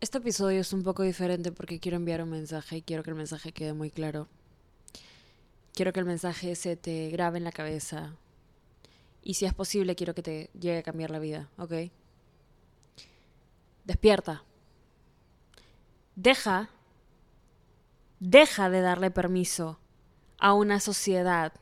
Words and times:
Este 0.00 0.16
episodio 0.16 0.62
es 0.62 0.72
un 0.72 0.82
poco 0.82 1.02
diferente 1.02 1.52
porque 1.52 1.78
quiero 1.78 1.98
enviar 1.98 2.22
un 2.22 2.30
mensaje 2.30 2.78
y 2.78 2.82
quiero 2.82 3.02
que 3.02 3.10
el 3.10 3.16
mensaje 3.16 3.52
quede 3.52 3.74
muy 3.74 3.90
claro. 3.90 4.28
Quiero 5.74 5.92
que 5.92 6.00
el 6.00 6.06
mensaje 6.06 6.54
se 6.56 6.74
te 6.74 7.10
grabe 7.10 7.36
en 7.36 7.44
la 7.44 7.52
cabeza. 7.52 8.16
Y 9.22 9.34
si 9.34 9.44
es 9.44 9.52
posible, 9.52 9.94
quiero 9.96 10.14
que 10.14 10.22
te 10.22 10.50
llegue 10.58 10.78
a 10.78 10.82
cambiar 10.82 11.10
la 11.10 11.18
vida, 11.18 11.50
¿ok? 11.58 11.72
Despierta. 13.84 14.42
Deja, 16.16 16.70
deja 18.20 18.70
de 18.70 18.80
darle 18.80 19.10
permiso 19.10 19.80
a 20.38 20.54
una 20.54 20.80
sociedad 20.80 21.52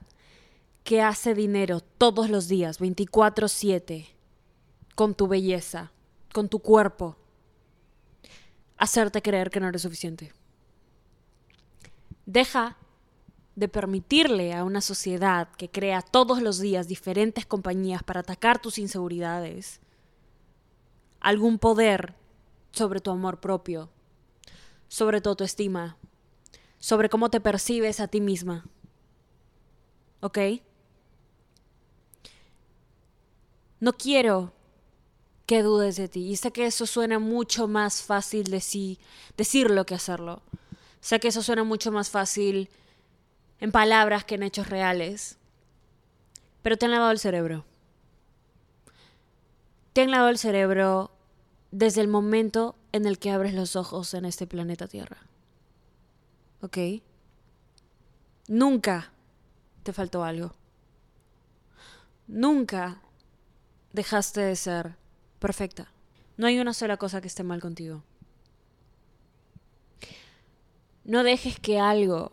que 0.85 1.03
hace 1.03 1.35
dinero 1.35 1.81
todos 1.81 2.31
los 2.31 2.47
días, 2.47 2.79
24/7, 2.79 4.15
con 4.95 5.17
tu 5.17 5.27
belleza, 5.27 5.91
con 6.33 6.49
tu 6.49 6.61
cuerpo, 6.61 7.17
hacerte 8.79 9.23
creer 9.23 9.51
que 9.51 9.61
no 9.61 9.69
eres 9.69 9.83
suficiente. 9.83 10.33
Deja 12.27 12.77
de 13.57 13.69
permitirle 13.69 14.55
a 14.55 14.65
una 14.65 14.81
sociedad 14.81 15.49
que 15.57 15.69
crea 15.69 16.01
todos 16.01 16.41
los 16.41 16.61
días 16.61 16.87
diferentes 16.87 17.45
compañías 17.45 18.03
para 18.03 18.21
atacar 18.21 18.61
tus 18.61 18.79
inseguridades 18.79 19.81
algún 21.21 21.59
poder 21.59 22.15
sobre 22.71 23.01
tu 23.01 23.11
amor 23.11 23.41
propio, 23.41 23.91
sobre 24.87 25.21
tu 25.21 25.31
autoestima, 25.31 25.97
sobre 26.79 27.09
cómo 27.09 27.31
te 27.31 27.41
percibes 27.41 28.01
a 28.01 28.09
ti 28.09 28.21
misma. 28.21 28.67
¿Ok? 30.21 30.39
No 33.81 33.93
quiero 33.93 34.53
que 35.49 35.63
dudes 35.63 35.97
de 35.97 36.09
ti. 36.09 36.29
Y 36.29 36.37
sé 36.37 36.53
que 36.53 36.67
eso 36.67 36.85
suena 36.85 37.19
mucho 37.19 37.69
más 37.69 38.03
fácil 38.03 38.51
decir, 38.51 38.99
decirlo 39.35 39.87
que 39.87 39.95
hacerlo. 39.95 40.43
Sé 41.01 41.21
que 41.21 41.29
eso 41.29 41.43
suena 41.43 41.65
mucho 41.65 41.91
más 41.91 42.11
fácil 42.11 42.69
en 43.59 43.73
palabras 43.73 44.25
que 44.25 44.35
en 44.35 44.43
hechos 44.43 44.69
reales. 44.69 45.39
Pero 46.61 46.77
te 46.77 46.85
han 46.85 46.93
lavado 46.93 47.13
el 47.13 47.19
cerebro. 47.19 47.65
Te 49.95 50.03
han 50.03 50.11
lavado 50.11 50.29
el 50.29 50.37
cerebro 50.37 51.11
desde 51.71 52.03
el 52.03 52.09
momento 52.09 52.77
en 52.93 53.07
el 53.07 53.19
que 53.19 53.31
abres 53.31 53.55
los 53.55 53.75
ojos 53.75 54.13
en 54.13 54.27
este 54.27 54.47
planeta 54.47 54.87
Tierra. 54.87 55.17
¿Ok? 56.61 56.77
Nunca 58.49 59.13
te 59.83 59.95
faltó 59.95 60.25
algo. 60.25 60.53
Nunca 62.27 63.01
dejaste 63.95 64.43
de 64.43 64.55
ser 64.55 65.08
perfecta. 65.39 65.93
No 66.37 66.47
hay 66.47 66.59
una 66.59 66.75
sola 66.75 66.97
cosa 66.97 67.21
que 67.21 67.29
esté 67.29 67.43
mal 67.43 67.61
contigo. 67.61 68.03
No 71.05 71.23
dejes 71.23 71.59
que 71.59 71.81
algo, 71.81 72.33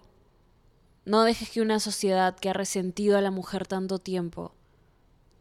no 1.06 1.24
dejes 1.24 1.50
que 1.50 1.62
una 1.62 1.80
sociedad 1.80 2.36
que 2.36 2.50
ha 2.50 2.54
resentido 2.54 3.18
a 3.18 3.22
la 3.22 3.32
mujer 3.32 3.68
tanto 3.68 4.00
tiempo 4.00 4.54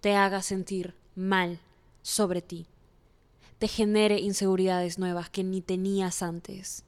te 0.00 0.14
haga 0.14 0.42
sentir 0.42 0.94
mal 1.14 1.58
sobre 2.02 2.42
ti, 2.42 2.66
te 3.58 3.66
genere 3.66 4.20
inseguridades 4.20 4.98
nuevas 4.98 5.30
que 5.30 5.42
ni 5.42 5.62
tenías 5.62 6.22
antes. 6.22 6.84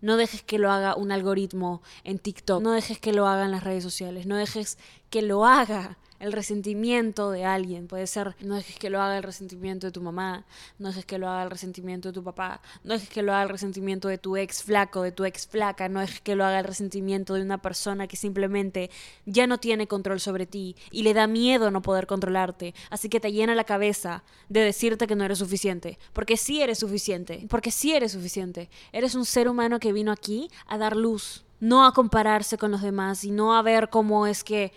No 0.00 0.16
dejes 0.16 0.42
que 0.42 0.58
lo 0.58 0.70
haga 0.70 0.96
un 0.96 1.12
algoritmo 1.12 1.82
en 2.02 2.18
TikTok, 2.18 2.62
no 2.62 2.72
dejes 2.72 2.98
que 2.98 3.12
lo 3.12 3.26
haga 3.26 3.44
en 3.44 3.50
las 3.50 3.64
redes 3.64 3.82
sociales, 3.82 4.26
no 4.26 4.36
dejes 4.36 4.78
que 5.10 5.22
lo 5.22 5.44
haga 5.44 5.98
el 6.24 6.32
resentimiento 6.32 7.30
de 7.30 7.44
alguien. 7.44 7.86
Puede 7.86 8.06
ser, 8.06 8.34
no 8.40 8.56
dejes 8.56 8.78
que 8.78 8.88
lo 8.88 9.02
haga 9.02 9.18
el 9.18 9.22
resentimiento 9.22 9.86
de 9.86 9.92
tu 9.92 10.00
mamá, 10.00 10.46
no 10.78 10.88
dejes 10.88 11.04
que 11.04 11.18
lo 11.18 11.28
haga 11.28 11.42
el 11.44 11.50
resentimiento 11.50 12.08
de 12.08 12.14
tu 12.14 12.24
papá, 12.24 12.62
no 12.82 12.94
dejes 12.94 13.10
que 13.10 13.22
lo 13.22 13.32
haga 13.32 13.42
el 13.42 13.50
resentimiento 13.50 14.08
de 14.08 14.16
tu 14.16 14.36
ex 14.36 14.62
flaco, 14.62 15.02
de 15.02 15.12
tu 15.12 15.24
ex 15.24 15.46
flaca, 15.46 15.88
no 15.88 16.00
dejes 16.00 16.20
que 16.22 16.34
lo 16.34 16.44
haga 16.44 16.60
el 16.60 16.64
resentimiento 16.64 17.34
de 17.34 17.42
una 17.42 17.58
persona 17.58 18.06
que 18.06 18.16
simplemente 18.16 18.90
ya 19.26 19.46
no 19.46 19.58
tiene 19.58 19.86
control 19.86 20.18
sobre 20.18 20.46
ti 20.46 20.76
y 20.90 21.02
le 21.02 21.12
da 21.12 21.26
miedo 21.26 21.70
no 21.70 21.82
poder 21.82 22.06
controlarte. 22.06 22.74
Así 22.88 23.10
que 23.10 23.20
te 23.20 23.32
llena 23.32 23.54
la 23.54 23.64
cabeza 23.64 24.24
de 24.48 24.60
decirte 24.60 25.06
que 25.06 25.16
no 25.16 25.24
eres 25.24 25.38
suficiente. 25.38 25.98
Porque 26.14 26.38
sí 26.38 26.62
eres 26.62 26.78
suficiente, 26.78 27.46
porque 27.50 27.70
sí 27.70 27.92
eres 27.92 28.12
suficiente. 28.12 28.70
Eres 28.92 29.14
un 29.14 29.26
ser 29.26 29.48
humano 29.48 29.78
que 29.78 29.92
vino 29.92 30.10
aquí 30.10 30.48
a 30.66 30.78
dar 30.78 30.96
luz, 30.96 31.44
no 31.60 31.84
a 31.84 31.92
compararse 31.92 32.56
con 32.56 32.70
los 32.70 32.82
demás 32.82 33.24
y 33.24 33.30
no 33.30 33.56
a 33.56 33.62
ver 33.62 33.90
cómo 33.90 34.26
es 34.26 34.42
que 34.42 34.72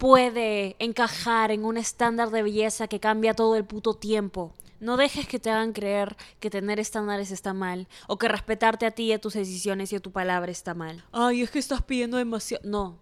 puede 0.00 0.76
encajar 0.78 1.50
en 1.50 1.66
un 1.66 1.76
estándar 1.76 2.30
de 2.30 2.42
belleza 2.42 2.88
que 2.88 3.00
cambia 3.00 3.34
todo 3.34 3.54
el 3.54 3.66
puto 3.66 3.92
tiempo. 3.92 4.54
No 4.80 4.96
dejes 4.96 5.28
que 5.28 5.38
te 5.38 5.50
hagan 5.50 5.74
creer 5.74 6.16
que 6.40 6.48
tener 6.48 6.80
estándares 6.80 7.30
está 7.30 7.52
mal 7.52 7.86
o 8.08 8.16
que 8.16 8.26
respetarte 8.26 8.86
a 8.86 8.92
ti 8.92 9.04
y 9.04 9.12
a 9.12 9.20
tus 9.20 9.34
decisiones 9.34 9.92
y 9.92 9.96
a 9.96 10.00
tu 10.00 10.10
palabra 10.10 10.50
está 10.50 10.72
mal. 10.72 11.04
Ay, 11.12 11.42
es 11.42 11.50
que 11.50 11.58
estás 11.58 11.82
pidiendo 11.82 12.16
demasiado. 12.16 12.66
No. 12.66 12.96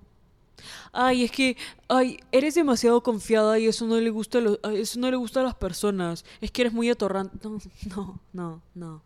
Ay, 0.91 1.23
es 1.23 1.31
que 1.31 1.57
ay, 1.87 2.19
eres 2.33 2.57
demasiado 2.57 3.01
confiada 3.01 3.61
y 3.61 3.69
eso 3.69 3.87
no 3.87 3.95
le 4.01 4.11
gusta 4.11 4.41
a 4.65 4.73
eso 4.73 4.99
no 4.99 5.09
le 5.09 5.17
gusta 5.17 5.39
a 5.39 5.45
las 5.45 5.55
personas. 5.55 6.25
Es 6.41 6.51
que 6.51 6.63
eres 6.63 6.73
muy 6.73 6.91
atorrante. 6.91 7.39
No, 7.45 7.61
no, 7.95 8.21
no, 8.33 8.63
no. 8.75 9.03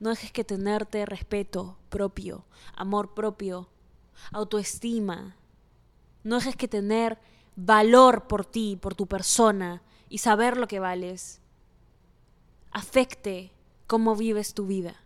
No 0.00 0.10
dejes 0.10 0.32
que 0.32 0.42
tenerte 0.42 1.06
respeto 1.06 1.78
propio, 1.90 2.44
amor 2.74 3.14
propio, 3.14 3.68
autoestima, 4.32 5.36
no 6.26 6.36
dejes 6.38 6.56
que 6.56 6.66
tener 6.66 7.18
valor 7.54 8.26
por 8.26 8.44
ti, 8.44 8.76
por 8.76 8.96
tu 8.96 9.06
persona 9.06 9.80
y 10.08 10.18
saber 10.18 10.56
lo 10.56 10.66
que 10.66 10.80
vales 10.80 11.40
afecte 12.72 13.52
cómo 13.86 14.16
vives 14.16 14.52
tu 14.52 14.66
vida. 14.66 14.96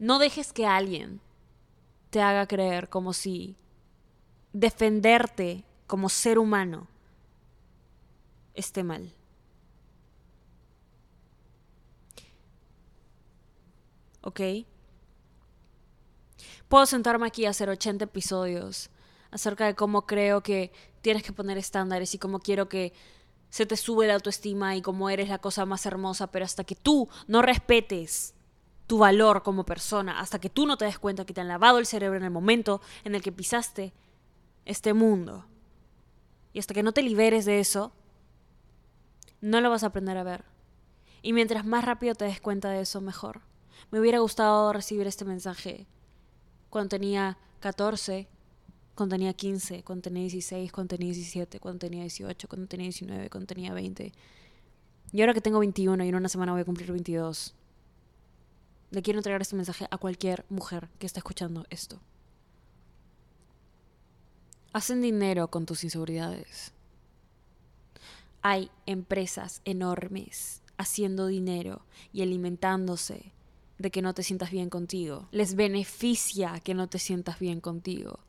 No 0.00 0.18
dejes 0.18 0.52
que 0.52 0.66
alguien 0.66 1.20
te 2.10 2.20
haga 2.20 2.48
creer 2.48 2.88
como 2.88 3.12
si 3.12 3.56
defenderte 4.52 5.64
como 5.86 6.08
ser 6.08 6.36
humano 6.36 6.88
esté 8.54 8.82
mal. 8.82 9.14
¿Ok? 14.22 14.40
Puedo 16.68 16.86
sentarme 16.86 17.26
aquí 17.26 17.46
a 17.46 17.50
hacer 17.50 17.68
80 17.68 18.04
episodios 18.04 18.90
acerca 19.30 19.66
de 19.66 19.74
cómo 19.74 20.06
creo 20.06 20.42
que 20.42 20.72
tienes 21.00 21.22
que 21.22 21.32
poner 21.32 21.58
estándares 21.58 22.14
y 22.14 22.18
cómo 22.18 22.40
quiero 22.40 22.68
que 22.68 22.92
se 23.50 23.66
te 23.66 23.76
sube 23.76 24.06
la 24.06 24.14
autoestima 24.14 24.76
y 24.76 24.82
cómo 24.82 25.08
eres 25.08 25.28
la 25.28 25.38
cosa 25.38 25.64
más 25.66 25.86
hermosa, 25.86 26.26
pero 26.28 26.44
hasta 26.44 26.64
que 26.64 26.74
tú 26.74 27.08
no 27.26 27.42
respetes 27.42 28.34
tu 28.86 28.98
valor 28.98 29.42
como 29.42 29.64
persona, 29.64 30.20
hasta 30.20 30.38
que 30.38 30.50
tú 30.50 30.66
no 30.66 30.76
te 30.76 30.84
des 30.84 30.98
cuenta 30.98 31.24
que 31.24 31.34
te 31.34 31.40
han 31.40 31.48
lavado 31.48 31.78
el 31.78 31.86
cerebro 31.86 32.16
en 32.16 32.24
el 32.24 32.30
momento 32.30 32.80
en 33.04 33.14
el 33.14 33.22
que 33.22 33.32
pisaste 33.32 33.92
este 34.64 34.94
mundo, 34.94 35.46
y 36.52 36.58
hasta 36.58 36.74
que 36.74 36.82
no 36.82 36.92
te 36.92 37.02
liberes 37.02 37.44
de 37.44 37.60
eso, 37.60 37.92
no 39.40 39.60
lo 39.60 39.70
vas 39.70 39.82
a 39.82 39.88
aprender 39.88 40.16
a 40.16 40.24
ver. 40.24 40.44
Y 41.20 41.32
mientras 41.32 41.66
más 41.66 41.84
rápido 41.84 42.14
te 42.14 42.24
des 42.24 42.40
cuenta 42.40 42.70
de 42.70 42.80
eso, 42.80 43.00
mejor. 43.00 43.42
Me 43.90 44.00
hubiera 44.00 44.20
gustado 44.20 44.72
recibir 44.72 45.06
este 45.06 45.24
mensaje 45.24 45.86
cuando 46.70 46.88
tenía 46.88 47.38
14, 47.60 48.28
cuando 48.94 49.14
tenía 49.14 49.32
15, 49.32 49.82
cuando 49.82 50.02
tenía 50.02 50.22
16, 50.22 50.72
cuando 50.72 50.96
tenía 50.96 51.12
17, 51.12 51.60
cuando 51.60 51.78
tenía 51.78 52.00
18, 52.00 52.48
cuando 52.48 52.66
tenía 52.66 52.84
19, 52.84 53.30
cuando 53.30 53.46
tenía 53.46 53.72
20. 53.72 54.12
Y 55.12 55.20
ahora 55.20 55.34
que 55.34 55.40
tengo 55.40 55.58
21 55.58 56.04
y 56.04 56.08
en 56.08 56.14
una 56.14 56.28
semana 56.28 56.52
voy 56.52 56.62
a 56.62 56.64
cumplir 56.64 56.90
22, 56.92 57.54
le 58.90 59.02
quiero 59.02 59.18
entregar 59.18 59.42
este 59.42 59.56
mensaje 59.56 59.86
a 59.90 59.98
cualquier 59.98 60.44
mujer 60.48 60.88
que 60.98 61.06
esté 61.06 61.20
escuchando 61.20 61.66
esto. 61.70 62.00
Hacen 64.72 65.00
dinero 65.00 65.48
con 65.48 65.66
tus 65.66 65.84
inseguridades. 65.84 66.72
Hay 68.42 68.70
empresas 68.86 69.60
enormes 69.64 70.62
haciendo 70.76 71.26
dinero 71.26 71.82
y 72.12 72.22
alimentándose 72.22 73.32
de 73.78 73.90
que 73.90 74.02
no 74.02 74.14
te 74.14 74.22
sientas 74.22 74.50
bien 74.50 74.70
contigo. 74.70 75.28
Les 75.32 75.54
beneficia 75.54 76.60
que 76.60 76.74
no 76.74 76.88
te 76.88 76.98
sientas 76.98 77.38
bien 77.38 77.60
contigo. 77.60 78.20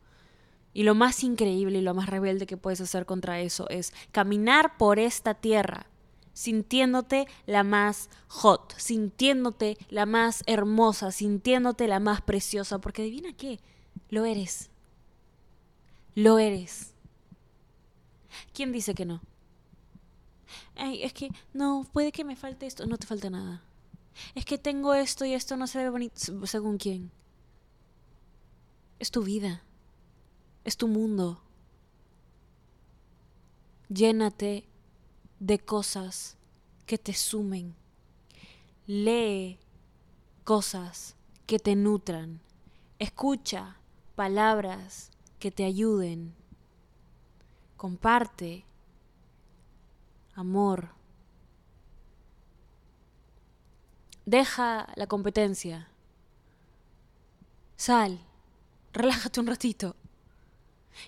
Y 0.73 0.83
lo 0.83 0.94
más 0.94 1.23
increíble 1.23 1.79
y 1.79 1.81
lo 1.81 1.94
más 1.94 2.09
rebelde 2.09 2.45
que 2.45 2.57
puedes 2.57 2.81
hacer 2.81 3.05
contra 3.05 3.39
eso 3.39 3.67
es 3.69 3.94
caminar 4.11 4.77
por 4.77 4.99
esta 4.99 5.33
tierra 5.33 5.88
sintiéndote 6.33 7.27
la 7.47 7.63
más 7.63 8.11
hot, 8.27 8.75
sintiéndote 8.77 9.75
la 9.89 10.05
más 10.05 10.44
hermosa, 10.45 11.11
sintiéndote 11.11 11.88
la 11.88 11.99
más 11.99 12.21
preciosa, 12.21 12.77
porque 12.77 13.01
adivina 13.01 13.33
qué, 13.33 13.59
lo 14.09 14.23
eres. 14.23 14.69
Lo 16.13 16.38
eres. 16.38 16.94
¿Quién 18.53 18.71
dice 18.71 18.94
que 18.94 19.05
no? 19.05 19.19
Ay, 20.75 21.01
es 21.01 21.11
que 21.11 21.29
no, 21.53 21.88
puede 21.91 22.11
que 22.11 22.23
me 22.23 22.35
falte 22.35 22.67
esto, 22.67 22.85
no 22.85 22.99
te 22.99 23.07
falta 23.07 23.31
nada 23.31 23.63
es 24.35 24.45
que 24.45 24.57
tengo 24.57 24.93
esto 24.93 25.25
y 25.25 25.33
esto 25.33 25.57
no 25.57 25.67
se 25.67 25.79
ve 25.79 25.89
bonito. 25.89 26.45
¿Según 26.45 26.77
quién? 26.77 27.11
Es 28.99 29.11
tu 29.11 29.23
vida. 29.23 29.63
Es 30.63 30.77
tu 30.77 30.87
mundo. 30.87 31.41
Llénate 33.89 34.67
de 35.39 35.59
cosas 35.59 36.37
que 36.85 36.97
te 36.97 37.13
sumen. 37.13 37.75
lee 38.85 39.59
cosas 40.43 41.15
que 41.45 41.59
te 41.59 41.75
nutran. 41.75 42.39
Escucha 42.99 43.77
palabras 44.15 45.11
que 45.39 45.51
te 45.51 45.65
ayuden. 45.65 46.33
Comparte 47.75 48.65
amor. 50.33 50.89
Deja 54.27 54.89
la 54.97 55.07
competencia. 55.07 55.88
Sal. 57.77 58.19
Relájate 58.91 59.39
un 59.39 59.47
ratito. 59.47 59.95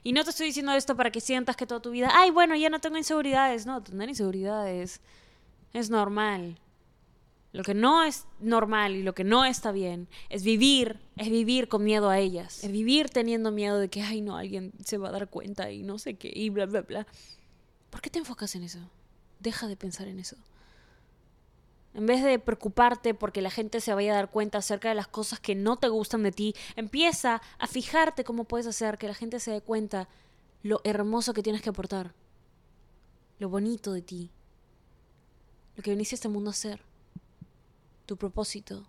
Y 0.03 0.13
no 0.13 0.23
te 0.23 0.29
estoy 0.29 0.45
diciendo 0.45 0.71
esto 0.71 0.95
para 0.95 1.11
que 1.11 1.19
sientas 1.19 1.57
que 1.57 1.67
toda 1.67 1.81
tu 1.81 1.91
vida, 1.91 2.09
ay, 2.13 2.31
bueno, 2.31 2.55
ya 2.55 2.69
no 2.69 2.79
tengo 2.79 2.97
inseguridades. 2.97 3.65
No, 3.65 3.83
tener 3.83 4.07
inseguridades 4.07 5.01
es 5.73 5.89
normal. 5.89 6.61
Lo 7.51 7.63
que 7.63 7.73
no 7.73 8.03
es 8.03 8.25
normal 8.39 8.95
y 8.95 9.03
lo 9.03 9.13
que 9.13 9.25
no 9.25 9.43
está 9.43 9.73
bien 9.73 10.07
es 10.29 10.43
vivir, 10.43 11.01
es 11.17 11.29
vivir 11.29 11.67
con 11.67 11.83
miedo 11.83 12.09
a 12.09 12.19
ellas, 12.19 12.63
es 12.63 12.71
vivir 12.71 13.09
teniendo 13.09 13.51
miedo 13.51 13.79
de 13.79 13.89
que, 13.89 14.01
ay, 14.01 14.21
no, 14.21 14.37
alguien 14.37 14.71
se 14.85 14.97
va 14.97 15.09
a 15.09 15.11
dar 15.11 15.29
cuenta 15.29 15.71
y 15.71 15.83
no 15.83 15.99
sé 15.99 16.13
qué, 16.13 16.31
y 16.33 16.51
bla, 16.51 16.67
bla, 16.67 16.83
bla. 16.83 17.07
¿Por 17.89 17.99
qué 17.99 18.09
te 18.09 18.19
enfocas 18.19 18.55
en 18.55 18.63
eso? 18.63 18.79
Deja 19.39 19.67
de 19.67 19.75
pensar 19.75 20.07
en 20.07 20.19
eso. 20.19 20.37
En 21.93 22.05
vez 22.05 22.23
de 22.23 22.37
preocuparte 22.37 23.13
porque 23.13 23.41
la 23.41 23.49
gente 23.49 23.81
se 23.81 23.93
vaya 23.93 24.13
a 24.13 24.15
dar 24.15 24.29
cuenta 24.29 24.59
acerca 24.59 24.89
de 24.89 24.95
las 24.95 25.07
cosas 25.07 25.39
que 25.39 25.55
no 25.55 25.77
te 25.77 25.87
gustan 25.87 26.23
de 26.23 26.31
ti, 26.31 26.55
empieza 26.75 27.41
a 27.57 27.67
fijarte 27.67 28.23
cómo 28.23 28.43
puedes 28.43 28.67
hacer 28.67 28.97
que 28.97 29.07
la 29.07 29.15
gente 29.15 29.39
se 29.39 29.51
dé 29.51 29.61
cuenta 29.61 30.07
lo 30.61 30.81
hermoso 30.83 31.33
que 31.33 31.43
tienes 31.43 31.61
que 31.61 31.69
aportar, 31.69 32.13
lo 33.39 33.49
bonito 33.49 33.91
de 33.93 34.01
ti, 34.01 34.31
lo 35.75 35.83
que 35.83 35.91
viniste 35.91 36.15
a 36.15 36.17
este 36.17 36.29
mundo 36.29 36.49
a 36.49 36.51
hacer, 36.51 36.81
tu 38.05 38.17
propósito, 38.17 38.87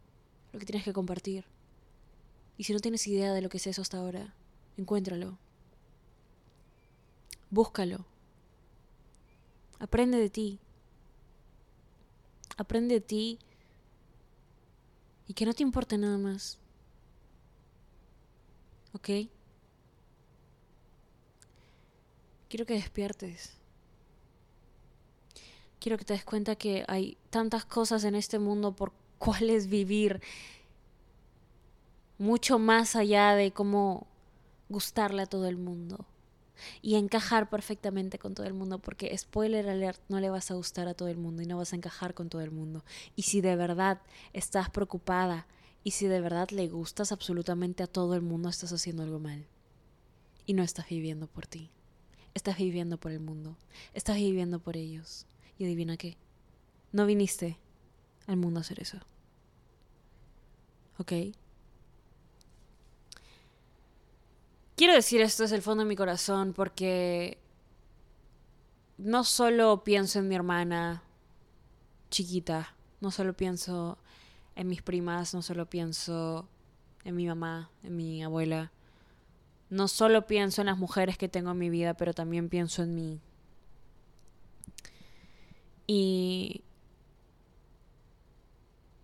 lo 0.53 0.59
que 0.59 0.67
tienes 0.67 0.85
que 0.85 0.93
compartir. 0.93 1.47
Y 2.59 2.65
si 2.65 2.73
no 2.73 2.81
tienes 2.81 3.07
idea 3.07 3.33
de 3.33 3.41
lo 3.41 3.49
que 3.49 3.57
es 3.57 3.67
eso 3.67 3.81
hasta 3.81 3.99
ahora, 3.99 4.35
encuéntralo. 4.77 5.39
Búscalo. 7.49 8.05
Aprende 9.79 10.19
de 10.19 10.29
ti. 10.29 10.59
Aprende 12.61 12.97
de 12.97 13.01
ti. 13.01 13.39
Y 15.27 15.33
que 15.33 15.47
no 15.47 15.55
te 15.55 15.63
importe 15.63 15.97
nada 15.97 16.19
más. 16.19 16.59
¿Ok? 18.93 19.09
Quiero 22.51 22.67
que 22.67 22.75
despiertes. 22.75 23.55
Quiero 25.79 25.97
que 25.97 26.05
te 26.05 26.13
des 26.13 26.25
cuenta 26.27 26.55
que 26.55 26.85
hay 26.87 27.17
tantas 27.31 27.65
cosas 27.65 28.05
en 28.05 28.15
este 28.15 28.39
mundo 28.39 28.77
por 28.77 28.93
cuales 29.19 29.69
vivir. 29.69 30.21
Mucho 32.19 32.59
más 32.59 32.95
allá 32.95 33.35
de 33.37 33.53
cómo 33.53 34.07
gustarle 34.69 35.23
a 35.23 35.27
todo 35.27 35.47
el 35.47 35.57
mundo 35.57 36.10
y 36.83 36.97
encajar 36.97 37.49
perfectamente 37.51 38.19
con 38.19 38.35
todo 38.35 38.47
el 38.47 38.55
mundo, 38.55 38.79
porque 38.79 39.17
spoiler 39.17 39.69
alert, 39.69 40.01
no 40.09 40.21
le 40.21 40.31
vas 40.31 40.51
a 40.51 40.55
gustar 40.55 40.89
a 40.89 40.95
todo 40.95 41.09
el 41.09 41.17
mundo 41.17 41.43
y 41.43 41.47
no 41.47 41.59
vas 41.59 41.73
a 41.73 41.77
encajar 41.77 42.15
con 42.15 42.29
todo 42.29 42.41
el 42.43 42.51
mundo. 42.51 42.85
Y 43.17 43.23
si 43.23 43.41
de 43.41 43.57
verdad 43.57 44.01
estás 44.33 44.71
preocupada 44.71 45.47
y 45.83 45.93
si 45.93 46.07
de 46.07 46.21
verdad 46.21 46.51
le 46.51 46.69
gustas 46.69 47.13
absolutamente 47.13 47.83
a 47.83 47.87
todo 47.87 48.15
el 48.15 48.23
mundo, 48.23 48.49
estás 48.49 48.73
haciendo 48.73 49.03
algo 49.03 49.19
mal. 49.19 49.47
Y 50.47 50.55
no 50.55 50.63
estás 50.63 50.89
viviendo 50.89 51.27
por 51.27 51.47
ti. 51.47 51.71
Estás 52.35 52.59
viviendo 52.59 52.99
por 52.99 53.13
el 53.13 53.21
mundo. 53.21 53.57
Estás 53.95 54.17
viviendo 54.17 54.59
por 54.59 54.77
ellos. 54.77 55.27
Y 55.59 55.65
adivina 55.65 55.97
qué. 55.97 56.17
No 56.93 57.07
viniste 57.07 57.59
al 58.27 58.37
mundo 58.37 58.59
a 58.59 58.63
hacer 58.63 58.81
eso. 58.81 58.99
¿Ok? 60.99 61.13
Quiero 64.81 64.95
decir 64.95 65.21
esto 65.21 65.43
desde 65.43 65.57
el 65.57 65.63
fondo 65.63 65.85
de 65.85 65.89
mi 65.91 65.95
corazón 65.95 66.55
porque 66.55 67.37
no 68.97 69.25
solo 69.25 69.85
pienso 69.85 70.21
en 70.21 70.29
mi 70.29 70.35
hermana 70.35 71.03
chiquita, 72.09 72.75
no 73.03 73.11
solo 73.11 73.37
pienso 73.37 73.99
en 74.57 74.69
mis 74.69 74.81
primas, 74.81 75.35
no 75.35 75.43
solo 75.43 75.69
pienso 75.69 76.49
en 77.05 77.15
mi 77.15 77.27
mamá, 77.27 77.71
en 77.83 77.95
mi 77.95 78.23
abuela, 78.23 78.73
no 79.69 79.87
solo 79.87 80.27
pienso 80.27 80.63
en 80.63 80.69
las 80.69 80.79
mujeres 80.79 81.19
que 81.19 81.29
tengo 81.29 81.51
en 81.51 81.59
mi 81.59 81.69
vida, 81.69 81.93
pero 81.93 82.15
también 82.15 82.49
pienso 82.49 82.83
en 82.83 82.95
mí. 82.95 83.21
Y 85.87 86.65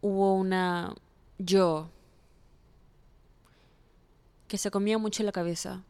hubo 0.01 0.37
una 0.37 0.95
yo 1.37 1.91
que 4.49 4.59
se 4.59 4.71
comía 4.71 4.99
mucho 4.99 5.23
la 5.23 5.33
cabeza 5.33 5.85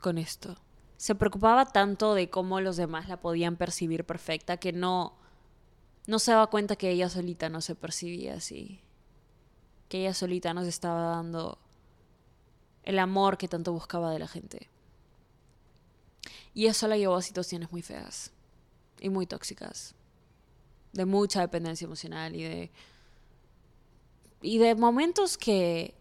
con 0.00 0.18
esto. 0.18 0.56
Se 0.96 1.14
preocupaba 1.14 1.66
tanto 1.66 2.14
de 2.14 2.30
cómo 2.30 2.60
los 2.60 2.76
demás 2.76 3.08
la 3.08 3.20
podían 3.20 3.56
percibir 3.56 4.04
perfecta 4.04 4.56
que 4.56 4.72
no 4.72 5.14
no 6.06 6.20
se 6.20 6.30
daba 6.30 6.46
cuenta 6.46 6.76
que 6.76 6.90
ella 6.90 7.08
solita 7.08 7.48
no 7.48 7.60
se 7.60 7.74
percibía 7.74 8.34
así. 8.34 8.80
Que 9.88 10.00
ella 10.02 10.14
solita 10.14 10.54
nos 10.54 10.66
estaba 10.66 11.02
dando 11.02 11.58
el 12.84 12.98
amor 13.00 13.36
que 13.38 13.48
tanto 13.48 13.72
buscaba 13.72 14.12
de 14.12 14.20
la 14.20 14.28
gente. 14.28 14.68
Y 16.54 16.66
eso 16.66 16.86
la 16.86 16.96
llevó 16.96 17.16
a 17.16 17.22
situaciones 17.22 17.72
muy 17.72 17.82
feas 17.82 18.32
y 19.00 19.10
muy 19.10 19.26
tóxicas. 19.26 19.94
De 20.92 21.04
mucha 21.04 21.40
dependencia 21.40 21.84
emocional 21.84 22.34
y 22.36 22.44
de 22.44 22.70
y 24.42 24.58
de 24.58 24.74
momentos 24.74 25.36
que 25.36 25.94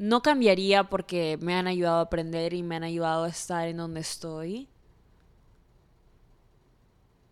no 0.00 0.22
cambiaría 0.22 0.84
porque 0.84 1.38
me 1.42 1.54
han 1.54 1.66
ayudado 1.66 1.98
a 1.98 2.04
aprender 2.04 2.54
y 2.54 2.62
me 2.62 2.74
han 2.74 2.84
ayudado 2.84 3.24
a 3.24 3.28
estar 3.28 3.68
en 3.68 3.76
donde 3.76 4.00
estoy. 4.00 4.66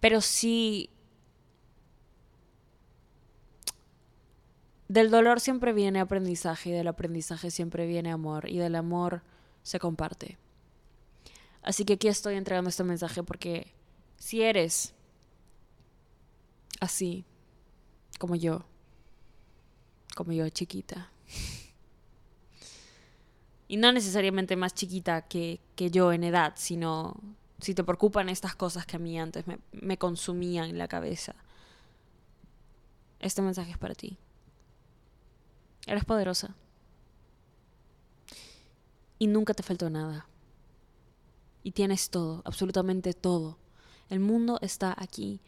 Pero 0.00 0.20
sí... 0.20 0.90
Del 4.86 5.10
dolor 5.10 5.40
siempre 5.40 5.72
viene 5.72 5.98
aprendizaje 5.98 6.68
y 6.68 6.72
del 6.72 6.88
aprendizaje 6.88 7.50
siempre 7.50 7.86
viene 7.86 8.10
amor 8.10 8.50
y 8.50 8.58
del 8.58 8.74
amor 8.74 9.22
se 9.62 9.78
comparte. 9.78 10.36
Así 11.62 11.86
que 11.86 11.94
aquí 11.94 12.08
estoy 12.08 12.34
entregando 12.34 12.68
este 12.68 12.84
mensaje 12.84 13.22
porque 13.22 13.72
si 14.18 14.42
eres 14.42 14.94
así, 16.80 17.24
como 18.18 18.36
yo, 18.36 18.66
como 20.14 20.32
yo 20.32 20.46
chiquita, 20.50 21.10
y 23.68 23.76
no 23.76 23.92
necesariamente 23.92 24.56
más 24.56 24.74
chiquita 24.74 25.22
que, 25.22 25.60
yo 25.76 26.12
en 26.12 26.24
edad, 26.24 26.54
sino 26.56 27.14
si 27.60 27.74
te 27.74 27.84
preocupan 27.84 28.30
estas 28.30 28.56
cosas 28.56 28.86
que 28.86 28.96
a 28.96 28.98
mí 28.98 29.20
antes 29.20 29.44
me, 29.72 29.98
consumían 29.98 30.78
la 30.78 30.88
cabeza. 30.88 31.34
Este 33.20 33.42
mensaje 33.42 33.72
es 33.72 33.78
para 33.78 33.94
ti. 33.94 34.16
Eres 35.86 36.04
poderosa. 36.06 36.54
Y 39.18 39.26
nunca 39.26 39.52
te 39.52 39.62
faltó 39.62 39.90
nada. 39.90 40.26
Y 41.62 41.72
tienes 41.72 42.08
todo, 42.08 42.40
absolutamente 42.46 43.12
todo. 43.12 43.58
El 44.08 44.20
mundo 44.20 44.58
está 44.62 44.94
aquí, 44.96 45.42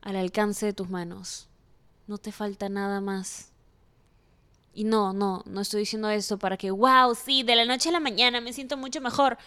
al 0.00 0.14
alcance 0.14 0.66
de 0.66 0.74
tus 0.74 0.90
manos. 0.90 1.48
No 2.06 2.18
te 2.18 2.30
falta 2.30 2.68
nada 2.68 3.00
más. 3.00 3.53
Y 4.74 4.84
no, 4.84 5.12
no, 5.12 5.42
no 5.46 5.60
estoy 5.60 5.80
diciendo 5.80 6.10
eso 6.10 6.36
para 6.36 6.56
que, 6.56 6.72
wow, 6.72 7.14
sí, 7.14 7.44
de 7.44 7.54
la 7.54 7.64
noche 7.64 7.90
a 7.90 7.92
la 7.92 8.00
mañana 8.00 8.40
me 8.40 8.52
siento 8.52 8.76
mucho 8.76 9.00
mejor. 9.00 9.38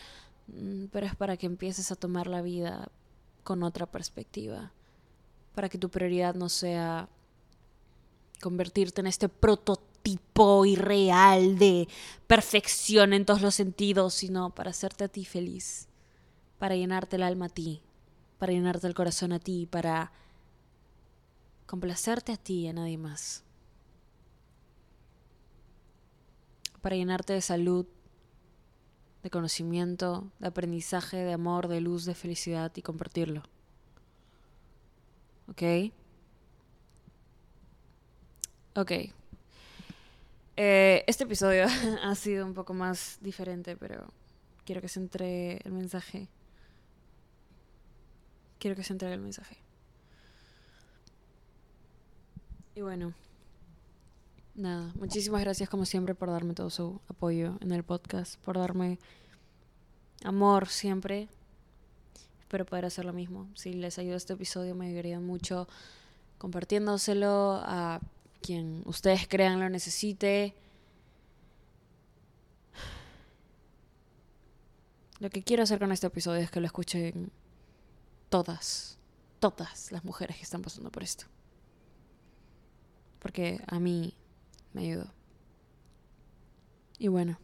Mm, 0.48 0.86
pero 0.86 1.06
es 1.06 1.16
para 1.16 1.36
que 1.36 1.46
empieces 1.46 1.92
a 1.92 1.96
tomar 1.96 2.28
la 2.28 2.42
vida 2.42 2.90
con 3.44 3.62
otra 3.64 3.86
perspectiva. 3.86 4.72
Para 5.54 5.68
que 5.68 5.78
tu 5.78 5.90
prioridad 5.90 6.34
no 6.34 6.48
sea 6.48 7.10
convertirte 8.42 9.02
en 9.02 9.08
este 9.08 9.28
prototipo 9.28 10.66
irreal 10.66 11.58
de 11.58 11.90
perfección 12.28 13.12
en 13.14 13.26
todos 13.26 13.42
los 13.42 13.56
sentidos, 13.56 14.14
sino 14.14 14.52
para 14.52 14.70
hacerte 14.70 15.04
a 15.04 15.08
ti 15.10 15.26
feliz, 15.26 15.88
para 16.60 16.76
llenarte 16.76 17.18
el 17.18 17.24
alma 17.24 17.48
a 17.48 17.50
ti, 17.50 17.82
para 18.38 18.54
llenarte 18.54 18.88
el 18.88 18.94
corazón 18.94 19.34
a 19.34 19.40
ti, 19.40 19.68
para 19.70 20.12
complacerte 21.66 22.32
a 22.32 22.38
ti 22.38 22.62
y 22.62 22.68
a 22.68 22.74
nadie 22.74 22.98
más. 22.98 23.44
Para 26.82 26.96
llenarte 26.96 27.34
de 27.34 27.42
salud, 27.42 27.86
de 29.24 29.30
conocimiento, 29.30 30.32
de 30.40 30.48
aprendizaje, 30.48 31.18
de 31.18 31.34
amor, 31.34 31.68
de 31.68 31.82
luz, 31.82 32.06
de 32.06 32.16
felicidad 32.16 32.72
y 32.76 32.82
compartirlo. 32.82 33.44
¿Ok? 35.50 35.92
Ok. 38.76 38.92
Eh, 40.56 41.04
este 41.08 41.24
episodio 41.24 41.66
ha 42.04 42.16
sido 42.16 42.46
un 42.46 42.54
poco 42.54 42.74
más 42.74 43.18
diferente, 43.22 43.76
pero 43.76 44.12
quiero 44.66 44.82
que 44.82 44.88
se 44.88 45.00
entre 45.00 45.58
el 45.64 45.72
mensaje. 45.72 46.28
Quiero 48.60 48.76
que 48.76 48.84
se 48.84 48.94
entregue 48.94 49.16
el 49.16 49.22
mensaje. 49.22 49.58
Y 52.76 52.82
bueno, 52.82 53.14
nada, 54.58 54.92
muchísimas 54.96 55.42
gracias 55.42 55.70
como 55.70 55.86
siempre 55.86 56.16
por 56.16 56.30
darme 56.30 56.54
todo 56.54 56.70
su 56.70 57.00
apoyo 57.08 57.58
en 57.62 57.72
el 57.72 57.84
podcast, 57.84 58.38
por 58.42 58.58
darme 58.58 59.00
amor 60.24 60.68
siempre. 60.68 61.30
Espero 62.40 62.66
poder 62.66 62.86
hacer 62.86 63.06
lo 63.06 63.14
mismo. 63.14 63.48
Si 63.56 63.74
les 63.74 64.00
ayuda 64.00 64.18
este 64.18 64.34
episodio 64.34 64.74
me 64.76 64.88
ayudaría 64.88 65.20
mucho 65.20 65.68
compartiéndoselo 66.40 67.62
a 67.64 68.00
quien 68.42 68.82
ustedes 68.86 69.28
crean 69.28 69.60
lo 69.60 69.70
necesite. 69.70 70.56
Lo 75.20 75.30
que 75.30 75.44
quiero 75.44 75.64
hacer 75.64 75.80
con 75.80 75.92
este 75.92 76.08
episodio 76.08 76.42
es 76.42 76.52
que 76.52 76.60
lo 76.60 76.66
escuchen 76.66 77.32
todas, 78.30 78.98
todas 79.40 79.92
las 79.92 80.04
mujeres 80.04 80.38
que 80.38 80.44
están 80.44 80.62
pasando 80.62 80.92
por 80.92 81.04
esto. 81.04 81.26
Porque 83.20 83.60
a 83.68 83.80
mí 83.80 84.14
me 84.78 84.84
ayudó. 84.84 85.08
Y 87.00 87.08
bueno, 87.08 87.40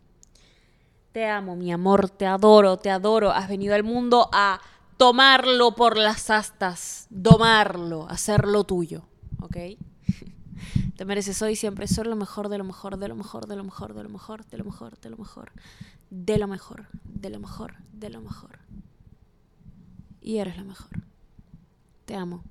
te 1.12 1.28
amo, 1.28 1.56
mi 1.56 1.72
amor, 1.72 2.10
te 2.10 2.28
adoro, 2.28 2.78
te 2.78 2.92
adoro. 2.92 3.32
Has 3.32 3.50
venido 3.50 3.74
al 3.74 3.84
mundo 3.84 4.30
a 4.32 4.62
tomarlo 4.98 5.75
por 5.75 5.98
las 5.98 6.30
astas, 6.30 7.08
domarlo, 7.10 8.08
hacerlo 8.08 8.63
tuyo, 8.63 9.04
¿ok? 9.42 9.58
Te 10.96 11.06
mereces 11.06 11.42
hoy 11.42 11.56
siempre 11.56 11.88
ser 11.88 12.06
lo 12.06 12.16
mejor, 12.16 12.50
de 12.50 12.60
lo 12.60 12.63
mejor, 12.63 12.98
de 12.98 13.08
lo 13.08 13.16
mejor, 13.16 13.48
de 13.48 13.56
lo 13.56 13.63
mejor, 13.63 13.94
de 13.94 14.04
lo 14.04 14.10
mejor, 14.10 14.46
de 14.46 14.58
lo 14.58 14.63
mejor, 14.66 15.00
de 15.00 15.10
lo 15.10 15.18
mejor, 15.18 15.52
de 16.12 16.38
lo 16.38 16.48
mejor, 16.48 16.88
de 17.04 17.30
lo 17.30 17.40
mejor, 17.40 17.75
de 17.92 18.10
lo 18.10 18.22
mejor. 18.22 18.60
Y 20.22 20.38
eres 20.38 20.56
lo 20.58 20.66
mejor. 20.66 20.92
Te 22.06 22.16
amo. 22.16 22.44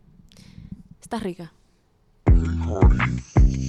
Estás 1.00 1.22
rica. 1.22 1.52